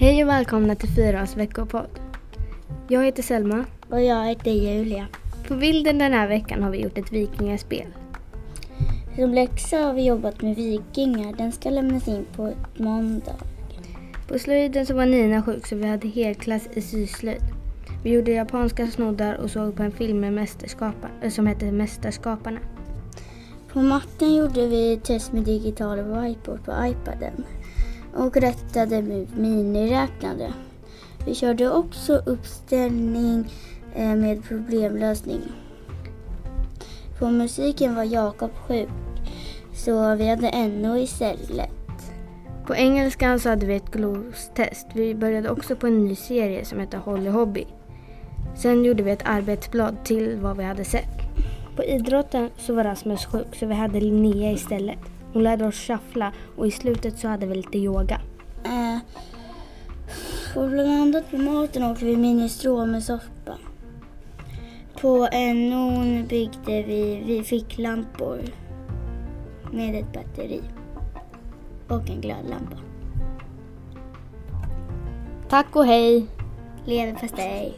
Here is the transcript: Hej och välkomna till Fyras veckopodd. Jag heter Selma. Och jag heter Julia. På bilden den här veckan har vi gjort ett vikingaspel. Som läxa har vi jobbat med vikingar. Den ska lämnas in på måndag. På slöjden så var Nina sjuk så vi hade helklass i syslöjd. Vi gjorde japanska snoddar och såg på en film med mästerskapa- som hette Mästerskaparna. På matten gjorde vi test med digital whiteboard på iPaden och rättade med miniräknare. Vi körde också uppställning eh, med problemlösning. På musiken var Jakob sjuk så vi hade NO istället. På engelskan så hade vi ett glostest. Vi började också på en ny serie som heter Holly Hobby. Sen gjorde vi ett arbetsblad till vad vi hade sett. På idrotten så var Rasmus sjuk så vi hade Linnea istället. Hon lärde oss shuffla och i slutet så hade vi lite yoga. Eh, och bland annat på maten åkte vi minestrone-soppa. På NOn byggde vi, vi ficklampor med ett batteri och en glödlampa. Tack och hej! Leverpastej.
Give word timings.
Hej 0.00 0.24
och 0.24 0.28
välkomna 0.28 0.74
till 0.74 0.88
Fyras 0.88 1.36
veckopodd. 1.36 2.00
Jag 2.88 3.04
heter 3.04 3.22
Selma. 3.22 3.64
Och 3.90 4.02
jag 4.02 4.26
heter 4.26 4.50
Julia. 4.50 5.06
På 5.48 5.54
bilden 5.54 5.98
den 5.98 6.12
här 6.12 6.28
veckan 6.28 6.62
har 6.62 6.70
vi 6.70 6.82
gjort 6.82 6.98
ett 6.98 7.12
vikingaspel. 7.12 7.86
Som 9.16 9.34
läxa 9.34 9.76
har 9.76 9.94
vi 9.94 10.06
jobbat 10.06 10.42
med 10.42 10.56
vikingar. 10.56 11.32
Den 11.32 11.52
ska 11.52 11.70
lämnas 11.70 12.08
in 12.08 12.26
på 12.36 12.52
måndag. 12.76 13.36
På 14.28 14.38
slöjden 14.38 14.86
så 14.86 14.94
var 14.94 15.06
Nina 15.06 15.42
sjuk 15.42 15.66
så 15.66 15.76
vi 15.76 15.86
hade 15.86 16.08
helklass 16.08 16.68
i 16.74 16.80
syslöjd. 16.80 17.42
Vi 18.04 18.10
gjorde 18.10 18.30
japanska 18.30 18.86
snoddar 18.86 19.34
och 19.34 19.50
såg 19.50 19.76
på 19.76 19.82
en 19.82 19.92
film 19.92 20.20
med 20.20 20.32
mästerskapa- 20.32 21.30
som 21.30 21.46
hette 21.46 21.72
Mästerskaparna. 21.72 22.60
På 23.72 23.78
matten 23.78 24.34
gjorde 24.34 24.66
vi 24.66 25.00
test 25.04 25.32
med 25.32 25.42
digital 25.42 25.96
whiteboard 25.96 26.64
på 26.64 26.72
iPaden 26.72 27.44
och 28.14 28.36
rättade 28.36 29.02
med 29.02 29.38
miniräknare. 29.38 30.52
Vi 31.26 31.34
körde 31.34 31.70
också 31.70 32.22
uppställning 32.26 33.52
eh, 33.94 34.14
med 34.16 34.44
problemlösning. 34.44 35.40
På 37.18 37.30
musiken 37.30 37.94
var 37.94 38.04
Jakob 38.04 38.50
sjuk 38.68 38.88
så 39.72 40.14
vi 40.14 40.28
hade 40.28 40.68
NO 40.68 40.96
istället. 40.96 41.70
På 42.66 42.74
engelskan 42.74 43.40
så 43.40 43.48
hade 43.48 43.66
vi 43.66 43.74
ett 43.74 43.90
glostest. 43.90 44.86
Vi 44.92 45.14
började 45.14 45.50
också 45.50 45.76
på 45.76 45.86
en 45.86 46.04
ny 46.04 46.14
serie 46.14 46.64
som 46.64 46.80
heter 46.80 46.98
Holly 46.98 47.30
Hobby. 47.30 47.66
Sen 48.56 48.84
gjorde 48.84 49.02
vi 49.02 49.10
ett 49.10 49.22
arbetsblad 49.24 50.04
till 50.04 50.36
vad 50.36 50.56
vi 50.56 50.64
hade 50.64 50.84
sett. 50.84 51.20
På 51.76 51.84
idrotten 51.84 52.50
så 52.56 52.74
var 52.74 52.84
Rasmus 52.84 53.26
sjuk 53.26 53.56
så 53.56 53.66
vi 53.66 53.74
hade 53.74 54.00
Linnea 54.00 54.52
istället. 54.52 54.98
Hon 55.32 55.42
lärde 55.42 55.66
oss 55.66 55.74
shuffla 55.74 56.32
och 56.56 56.66
i 56.66 56.70
slutet 56.70 57.18
så 57.18 57.28
hade 57.28 57.46
vi 57.46 57.54
lite 57.54 57.78
yoga. 57.78 58.20
Eh, 58.64 58.98
och 60.56 60.70
bland 60.70 60.88
annat 60.88 61.30
på 61.30 61.36
maten 61.36 61.84
åkte 61.84 62.04
vi 62.04 62.16
minestrone-soppa. 62.16 63.58
På 65.00 65.28
NOn 65.54 66.26
byggde 66.26 66.82
vi, 66.82 67.22
vi 67.26 67.44
ficklampor 67.44 68.40
med 69.72 69.94
ett 69.94 70.12
batteri 70.12 70.62
och 71.88 72.10
en 72.10 72.20
glödlampa. 72.20 72.76
Tack 75.48 75.76
och 75.76 75.86
hej! 75.86 76.26
Leverpastej. 76.84 77.74